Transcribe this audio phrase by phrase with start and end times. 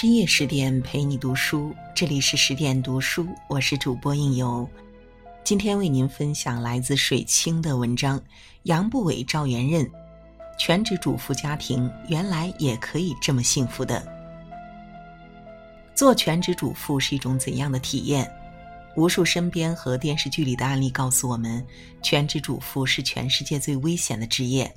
[0.00, 4.66] 深夜十点陪你读书，这里是十点读书，我是主播应由。
[5.44, 8.18] 今天为您分享来自水清的文章：
[8.62, 9.86] 杨不韦赵元任，
[10.58, 14.02] 全职主妇家庭原来也可以这么幸福的。
[15.94, 18.26] 做全职主妇是一种怎样的体验？
[18.96, 21.62] 无数身边和电视剧里的案例告诉我们，
[22.00, 24.74] 全职主妇是全世界最危险的职业。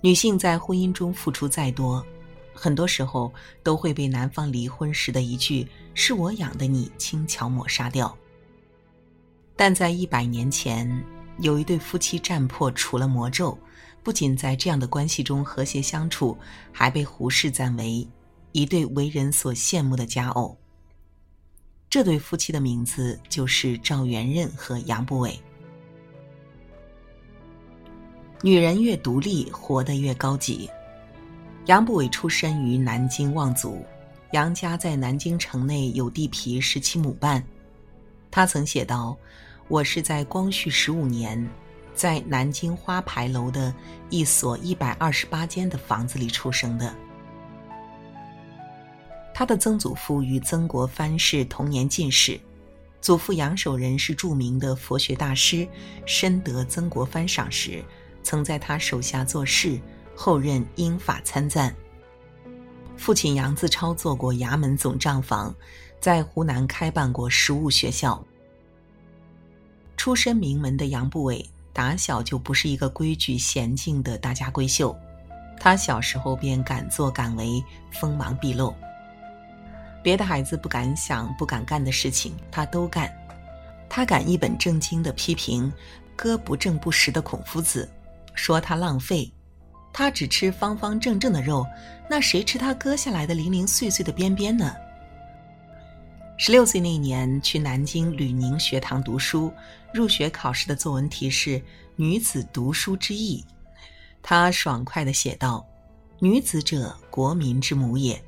[0.00, 2.02] 女性在婚姻中付出再多。
[2.54, 8.16] 很多时候都会被男方离婚时的一句“是我养的你”轻巧抹杀掉。
[9.56, 11.04] 但在一百年前，
[11.38, 13.56] 有一对夫妻战破除了魔咒，
[14.02, 16.36] 不仅在这样的关系中和谐相处，
[16.72, 18.06] 还被胡适赞为
[18.52, 20.56] 一对为人所羡慕的佳偶。
[21.88, 25.38] 这对夫妻的名字就是赵元任和杨不韦。
[28.42, 30.68] 女人越独立，活得越高级。
[31.66, 33.84] 杨不伟出身于南京望族，
[34.32, 37.40] 杨家在南京城内有地皮十七亩半。
[38.32, 39.16] 他曾写道
[39.68, 41.48] ：“我是在光绪十五年，
[41.94, 43.72] 在南京花牌楼的
[44.10, 46.92] 一所一百二十八间的房子里出生的。”
[49.32, 52.40] 他的曾祖父与曾国藩是同年进士，
[53.00, 55.64] 祖父杨守仁是著名的佛学大师，
[56.06, 57.84] 深得曾国藩赏识，
[58.20, 59.78] 曾在他手下做事。
[60.14, 61.74] 后任英法参赞。
[62.96, 65.54] 父亲杨自超做过衙门总账房，
[66.00, 68.24] 在湖南开办过实物学校。
[69.96, 74.96] 出身名门的杨不韦，打小就不是一个规矩娴静的大家闺秀。
[75.58, 78.74] 他小时候便敢作敢为，锋芒毕露。
[80.02, 83.12] 别的孩子不敢想、不敢干的事情，他都干。
[83.88, 85.72] 他敢一本正经地批评
[86.16, 87.88] 哥不正不实的孔夫子，
[88.34, 89.32] 说他浪费。
[89.92, 91.66] 他只吃方方正正的肉，
[92.08, 94.74] 那谁吃他割下来的零零碎碎的边边呢？
[96.38, 99.52] 十六岁那年去南京吕宁学堂读书，
[99.92, 101.62] 入学考试的作文题是
[101.94, 103.44] “女子读书之意”，
[104.22, 105.64] 他爽快地写道
[106.18, 108.20] ：“女子者，国民之母也。”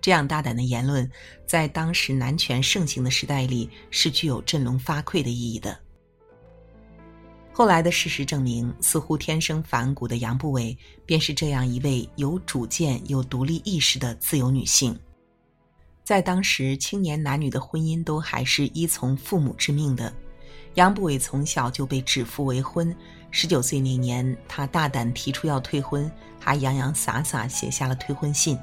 [0.00, 1.10] 这样大胆的言论，
[1.46, 5.76] 在当时男权盛行的时代里，是具有振聋发聩的意义的。
[7.60, 14.98] 后来的事实证明，似乎天生反骨的杨步伟便是这样一位有主见、有独立意识的自由女性。
[16.02, 20.10] 在当时，青年男女的婚姻都还是依从父母之命的。
[20.76, 22.96] 杨步伟从小就被指腹为婚，
[23.30, 28.58] 十九岁那年，他大胆提出要退婚，还洋洋洒洒写下了退婚信。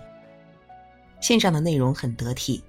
[1.22, 2.64] 信上的内容很得体：“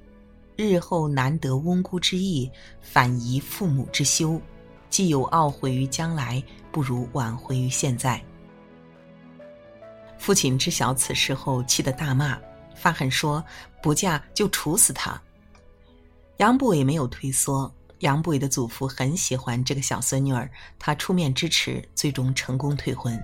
[0.56, 2.50] 日后难得翁姑之意，
[2.82, 4.38] 反疑父母之羞。”
[4.90, 8.22] 既有懊悔于将来，不如挽回于现在。
[10.18, 12.38] 父亲知晓此事后，气得大骂，
[12.74, 13.42] 发狠说
[13.82, 15.20] ：“不嫁就处死他。”
[16.38, 17.72] 杨不伟没有退缩。
[18.00, 23.20] 杨不伟的祖父很喜欢这个小孙女儿，他出面支持，最终成功退婚。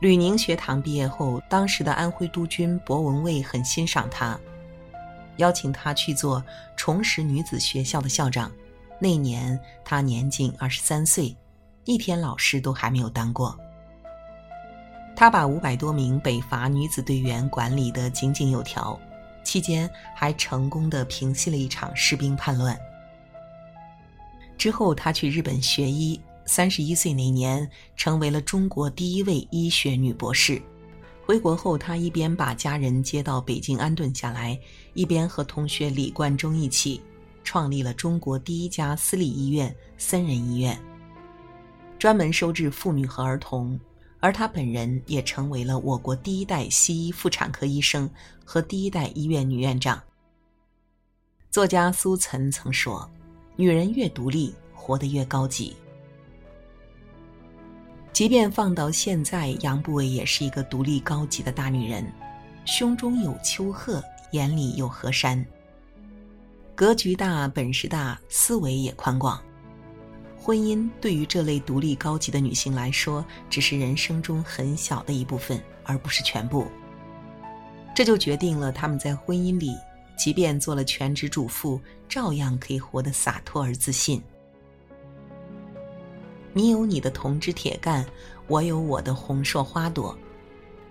[0.00, 4.38] 吕宁学堂毕业后，当时的安徽督军博文蔚很欣赏他，
[5.38, 6.44] 邀请他去做
[6.76, 8.52] 重实女子学校的校长。
[9.00, 11.36] 那年他年仅二十三岁，
[11.84, 13.56] 一天老师都还没有当过。
[15.14, 18.98] 他把五百多名北伐女子队员管理得井井有条，
[19.44, 22.78] 期间还成功的平息了一场士兵叛乱。
[24.56, 30.60] 之后他去日本学医，三十一岁那年成为了中国第一位医学女博士。
[31.24, 34.58] 回国后，他一边把家人接到北京安顿下来，
[34.94, 37.00] 一边和同学李冠中一起。
[37.48, 40.78] 创立了中国第一家私立医院——森仁医院，
[41.98, 43.80] 专门收治妇女和儿童。
[44.20, 48.10] 而他本人也成为了我国第一代西医妇产科医生
[48.44, 49.98] 和第一代医院女院长。
[51.50, 53.10] 作家苏岑曾说
[53.56, 55.74] ：“女人越独立，活得越高级。”
[58.12, 62.04] 即便放到现在，杨步伟也是一个独立高级的大女人，
[62.66, 65.42] 胸中有丘壑，眼里有河山。
[66.78, 69.42] 格局大，本事大，思维也宽广。
[70.38, 76.68] 婚姻对于这类独立高级的女性来说，只是人生中很小的一部分，而不是全部。
[77.96, 79.74] 这就决定了她们在婚姻里，
[80.16, 84.22] 即便做了全职主妇，照样可以活得洒脱而自信。
[86.52, 88.06] 你有你的铜枝铁干，
[88.46, 90.16] 我有我的红硕花朵，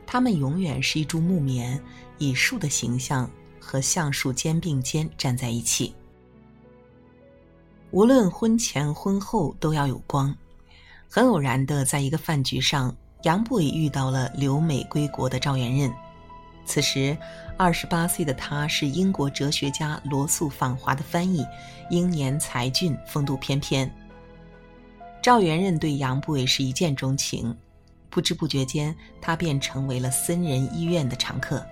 [0.06, 1.82] 她们永远是一株木棉，
[2.18, 3.32] 以树的形象。
[3.68, 5.94] 和橡树肩并肩站在一起，
[7.92, 10.34] 无论婚前婚后都要有光。
[11.10, 15.94] 很偶然的，在一个饭局上，杨不韦遇到了留美归国的赵元任。
[16.66, 17.18] 此时，
[17.58, 21.46] 二十八岁的他是英国哲学家罗素访华的翻译，
[21.90, 23.94] 英年才俊，风度翩翩。
[25.22, 27.54] 赵元任对杨不韦是一见钟情，
[28.10, 31.66] 不知不觉间，他便成为了森人医院的常客。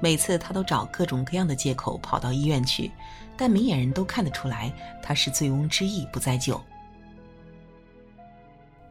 [0.00, 2.90] 每次他都找各种各样的借口跑到医院去，
[3.36, 6.60] 但明眼人都看得出来，他是醉翁之意不在酒。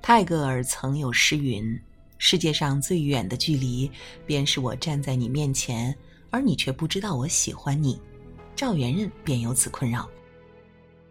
[0.01, 1.79] 泰戈尔曾有诗云。
[2.19, 3.91] 世界上最远的距离，
[4.25, 5.93] 便是我站在你面前，
[6.29, 7.99] 而你却不知道我喜欢你。
[8.55, 10.09] 赵元任便由此困扰。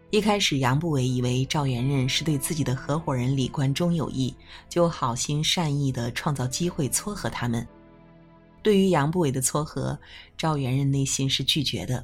[0.09, 4.35] 一开始，杨步伟以为赵元任是对自己的合伙人李冠中有意，
[4.67, 7.67] 就好心善意的创造机会撮合他们。
[8.63, 9.99] 对于杨不韦的撮合，
[10.35, 12.03] 赵元任内心是拒绝的。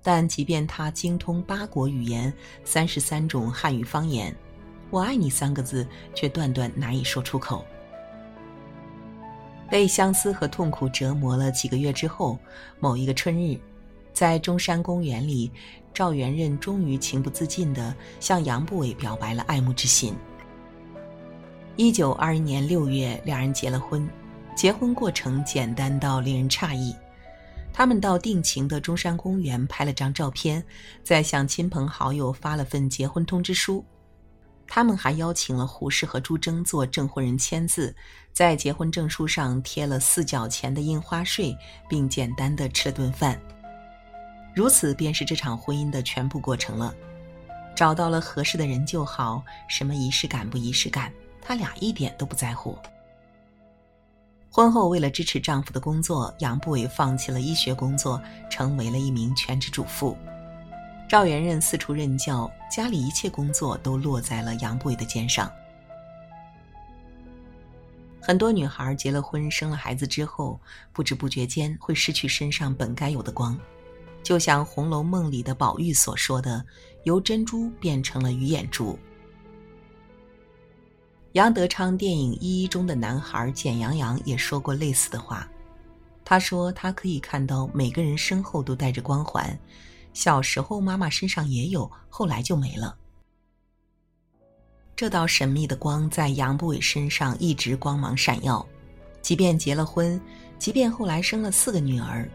[0.00, 2.32] 但即便他精通八国语言、
[2.64, 4.34] 三十三种汉语方言
[4.90, 7.64] ，“我爱你”三个字却断断难以说出口。
[9.68, 12.38] 被相思和痛苦折磨了几个月之后，
[12.78, 13.58] 某一个春日，
[14.14, 15.50] 在中山公园里，
[15.92, 20.14] 赵元任终于情不自禁地向杨不韦表白了爱慕之心。
[21.76, 24.08] 一九二一年六月，两人结了婚，
[24.58, 26.92] 结婚过程简单到令人诧异。
[27.72, 30.60] 他们到定情的中山公园拍了张照片，
[31.04, 33.84] 再向亲朋好友发了份结婚通知书。
[34.66, 37.94] 他们还邀请了胡适和朱桢做证婚人签字，
[38.32, 41.56] 在结婚证书上贴了四角钱的印花税，
[41.88, 43.40] 并简单的吃了顿饭。
[44.56, 46.92] 如此便是这场婚姻的全部过程了。
[47.76, 52.76] 找到了合适的人就好，什么仪式感不仪式感，他俩一点都不在乎。
[54.50, 60.16] 婚后，为了支持丈夫的工作，杨不伟放弃了医学工作，成为了一名全职主妇。
[61.08, 65.50] 赵元任四处任教，家里一切工作都落在了杨不伟的肩上。
[68.20, 70.58] 很多女孩结了婚、生了孩子之后，
[70.92, 73.58] 不知不觉间会失去身上本该有的光，
[74.22, 76.64] 就像《红楼梦》里的宝玉所说的
[77.04, 78.98] ：“由珍珠变成了鱼眼珠。”
[81.38, 85.48] 杨德昌电影《一一》中的男孩简阳阳也说过类似的话。
[86.24, 89.56] 他说：“他可以看到每个人身后都带着光环。”
[90.12, 92.96] 小时候妈妈身上也有，后来就没了。
[94.96, 98.66] 这道神秘的光在杨不伟身上一直光芒闪耀，
[99.22, 100.20] 即便结了婚，
[100.58, 102.28] 即便后来生了四个女儿，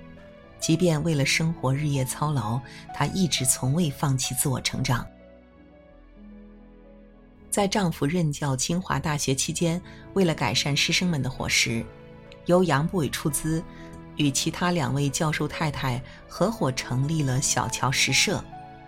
[0.61, 2.57] 即便为了生活日夜操劳，
[2.95, 5.05] 他一直从未放弃自我成长。
[7.53, 9.79] 在丈夫任教清华大学期间，
[10.15, 11.85] 为了改善师生们的伙食，
[12.47, 13.63] 由杨不伟出资。
[14.17, 18.44] 与其他两位教授太太合伙成立了小桥食社，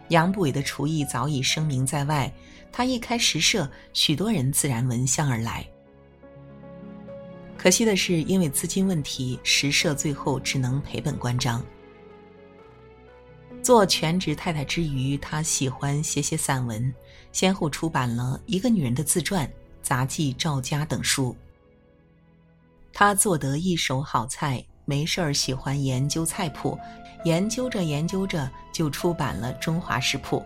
[0.07, 2.31] 杨不伟的厨艺早已声名在外。
[2.71, 5.63] 他一开食社，许多人自然闻香而来。
[7.56, 11.63] 可惜的是，因为资金问题，食社最后只能赔本关张。
[13.62, 16.91] 做全职太太之余，她喜欢写写散文，
[17.35, 19.45] 先后出版了一个女人的自传、
[19.83, 21.35] 杂记、赵家等书。
[22.93, 24.63] 她做得一手好菜。
[24.85, 26.79] 没事儿，喜欢研究菜谱，
[27.25, 30.37] 研究着研究着就出版了《中华食谱》。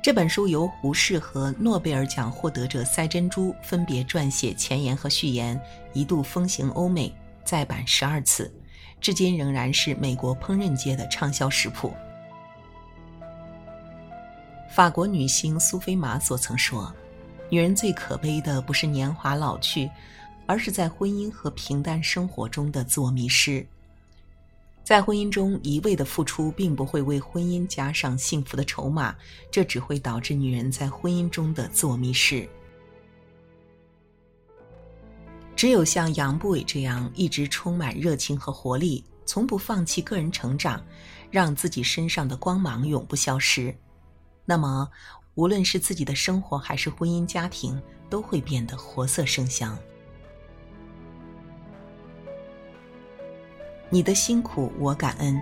[0.00, 5.60] 这本书由胡适和诺贝尔奖获得者赛珍珠分别撰写前言和序言，
[5.92, 7.12] 一度风行欧美，
[7.44, 8.54] 再版十二次，
[9.00, 11.92] 至今仍然是美国烹饪界的畅销食谱。
[14.76, 16.94] 法国女星苏菲玛索曾说
[17.48, 19.90] ：“女人最可悲的不是年华老去。”
[20.44, 23.66] 而是在婚姻和平淡生活中的自我迷失。
[24.84, 29.16] 在婚姻中一味的付出，并不会为婚姻加上幸福的筹码，
[29.50, 32.46] 这只会导致女人在婚姻中的自我迷失。
[35.56, 40.84] 只有像杨不伟这样一直充满热情和活力，从不放弃个人成长，
[41.30, 43.74] 让自己身上的光芒永不消失，
[44.46, 44.88] 那么
[45.34, 49.76] 无论是自己的生活还是婚姻家庭，都会变得活色生香。
[53.90, 55.40] 你的辛苦我感恩，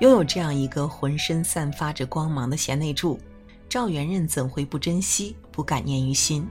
[0.00, 3.18] 拥有这样一个浑身散发着光芒的贤内助，
[3.68, 6.46] 赵元任怎会不珍惜、不感念于心？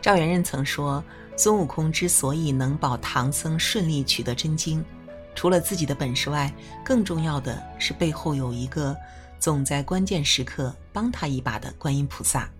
[0.00, 1.02] 赵元任曾说，
[1.36, 4.84] 孙悟空之所以能保唐僧顺利取得真经，
[5.34, 6.52] 除了自己的本事外，
[6.84, 8.96] 更重要的是背后有一个
[9.44, 12.50] 总在关键时刻帮他一把的观音菩萨。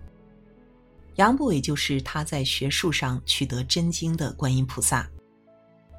[1.15, 5.09] 杨不韦就是他在学术上取得真经的观音菩萨。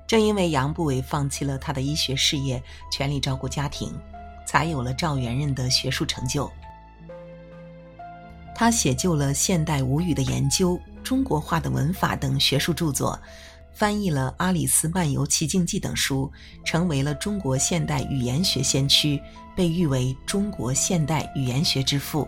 [0.07, 3.93] 正因为杨不韦放弃了他的医学事业，全力照顾家庭，
[4.47, 6.49] 才有了赵元任的学术成就。
[8.55, 13.21] 他写就了现代吴语的研究、中国画的文法等学术著作，
[13.77, 16.33] 翻译了《阿里斯漫游奇境记》等书，
[16.65, 19.21] 成为了中国现代语言学先驱，
[19.55, 22.27] 被誉为中国现代语言学之父。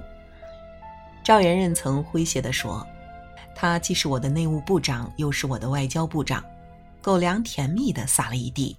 [1.25, 2.87] 赵元任曾诙谐地说
[3.57, 6.45] ：“他既是我的内务部长，又是我的外交部长。”
[7.01, 8.77] 狗粮甜蜜地撒了一地。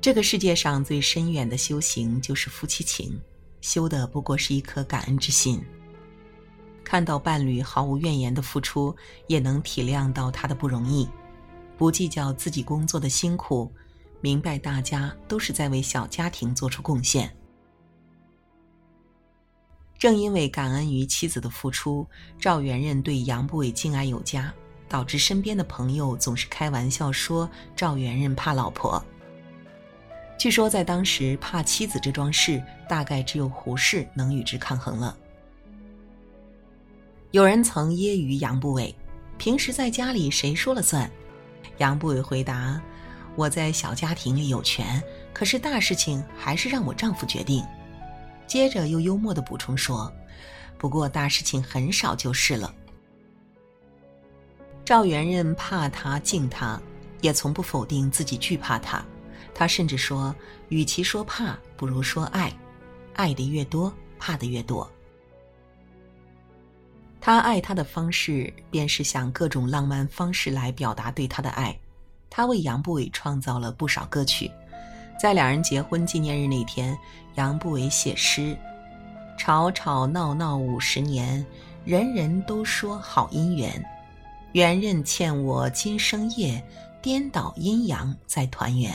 [0.00, 3.20] 这个世界上最深远的修行就是夫妻情，
[3.60, 5.62] 修的不过是一颗感恩之心。
[6.90, 8.92] 看到伴侣毫无怨言的付出，
[9.28, 11.08] 也能体谅到他的不容易，
[11.78, 13.72] 不计较自己工作的辛苦，
[14.20, 17.32] 明白大家都是在为小家庭做出贡献。
[19.96, 22.04] 正因为感恩于妻子的付出，
[22.40, 24.52] 赵元任对杨不韦敬爱有加，
[24.88, 29.00] 导致身边的朋友总是开玩笑说赵元任怕老婆。
[30.36, 35.16] 据说在当时，怕妻子这桩事，大概只有胡适能与之抗衡了。
[37.32, 38.92] 有人曾揶揄杨不韦
[39.38, 41.08] ：“平时在家里谁说了算？”
[41.78, 42.82] 杨不韦回答
[43.36, 45.00] ：“我在小家庭里有权，
[45.32, 47.64] 可是大事情还是让我丈夫决定。”
[48.48, 50.12] 接着又幽默的补充说
[50.76, 52.74] ：“不过大事情很少就是了。”
[54.84, 56.82] 赵元任怕他敬他，
[57.20, 59.04] 也从不否定自己惧怕他。
[59.54, 60.34] 他甚至说
[60.68, 62.52] ：“与其说怕，不如说爱，
[63.14, 64.90] 爱的越多，怕的越多。”
[67.20, 71.76] 他爱他的方式，便是想各种浪漫方式来表达对他的爱。
[72.30, 74.50] 他为杨不韦创造了不少歌曲。
[75.20, 76.96] 在两人结婚纪念日那天，
[77.34, 78.56] 杨不韦写诗
[79.36, 81.44] ：“吵吵闹闹五十年，
[81.84, 83.84] 人人都说好姻缘。
[84.52, 86.64] 元任欠我今生夜，
[87.02, 88.92] 颠倒阴阳再团圆。”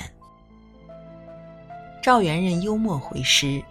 [2.01, 3.63] 赵元任幽默回诗：“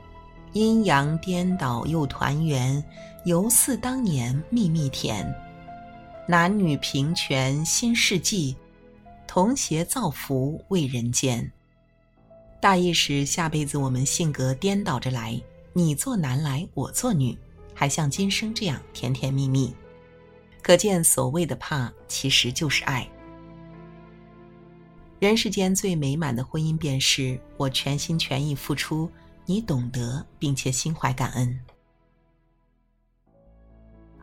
[0.55, 2.83] 阴阳颠倒又团圆。”
[3.25, 5.35] 犹似当年蜜蜜甜，
[6.29, 8.55] 男女平权新世纪，
[9.27, 11.51] 同谐造福为人间。
[12.61, 15.41] 大意是下辈子我们性格颠倒着来，
[15.73, 17.35] 你做男来，我做女，
[17.73, 19.75] 还像今生这样甜甜蜜蜜。
[20.61, 23.09] 可见所谓的怕，其实就是爱。
[25.19, 29.11] 人世间最美满的婚姻，便是我全心全意付出，
[29.47, 31.59] 你懂得并且心怀感恩。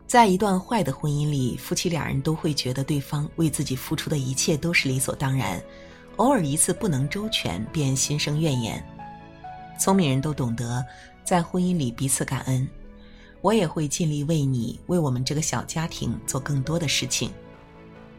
[0.08, 5.64] 在一段坏的婚姻里，夫妻两人都会觉得对方为自己付出的一切都是理所当然，
[6.18, 8.84] 偶尔一次不能周全，便心生怨言。
[9.80, 10.84] 聪明人都懂得，
[11.24, 12.68] 在婚姻里彼此感恩。
[13.42, 17.32] 我也会尽力为你，为我们这个小家庭做更多的事情。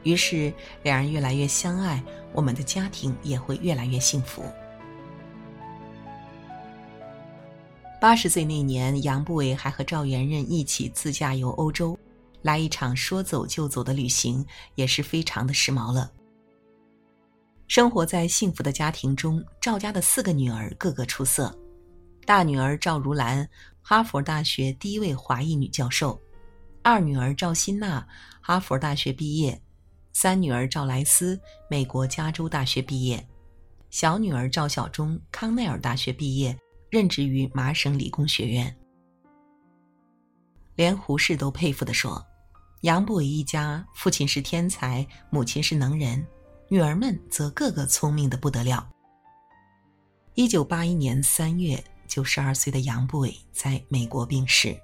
[0.02, 4.42] 于是，两人越来越相爱，我们的家庭也会越来越幸福。
[8.02, 11.96] 八十岁那年，杨步伟还和赵元任一起自驾游欧洲，
[12.42, 14.44] 来一场说走就走的旅行，
[14.74, 16.10] 也是非常的时髦了。
[17.68, 21.56] 生活在幸福的家庭中，赵家的四个女儿个个出色。
[22.26, 23.48] 大女儿赵如兰，
[23.82, 26.18] 哈佛大学第一位华裔女教授；
[26.82, 28.04] 二女儿赵新娜，
[28.40, 29.56] 哈佛大学毕业；
[30.12, 31.40] 三女儿赵莱斯，
[31.70, 33.20] 美国加州大学毕业；
[33.90, 36.58] 小女儿赵小忠，康奈尔大学毕业。
[36.92, 38.76] 任职于麻省理工学院，
[40.74, 42.22] 连胡适都佩服地说
[42.84, 46.22] ：“杨步伟一家，父亲是天才，母亲是能人，
[46.68, 48.86] 女儿们则个个聪明的不得了。”
[50.36, 54.78] 一九八一年三月，九十二岁的杨步伟在美国病逝。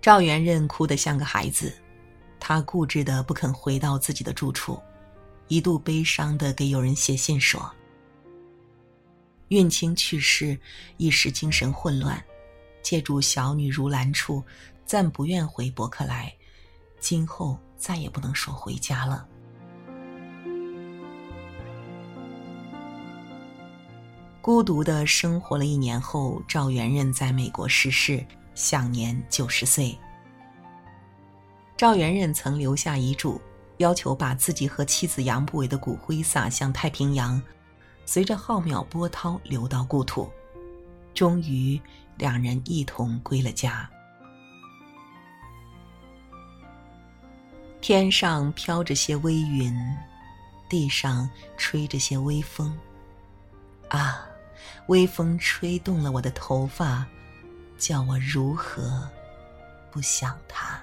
[0.00, 1.74] 赵元任哭得像个孩子，
[2.38, 4.80] 他固执的不肯回到自己的住处，
[5.48, 7.68] 一度悲伤的给友人写信说。
[9.50, 10.56] 孕青去世，
[10.96, 12.22] 一时精神混乱，
[12.82, 14.42] 借助小女如兰处，
[14.86, 16.32] 暂不愿回伯克莱，
[17.00, 19.26] 今后再也不能说回家了。
[24.40, 29.98] 孤独的生活了一年后，赵元任在美国逝世，享年九十岁。
[31.76, 33.40] 赵元任曾留下遗嘱，
[33.78, 37.42] 要求把自己和妻子杨不韦的骨灰撒向太平洋。
[38.12, 40.28] 随着浩渺波涛流到故土，
[41.14, 41.80] 终于
[42.16, 43.88] 两人一同归了家。
[47.80, 49.72] 天上飘着些微云，
[50.68, 52.76] 地上吹着些微风。
[53.90, 54.26] 啊，
[54.88, 57.06] 微风吹动了我的头发，
[57.78, 59.08] 叫我如何
[59.88, 60.82] 不想他？